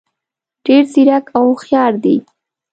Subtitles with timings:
[0.65, 2.17] ډېر ځیرک او هوښیار دي.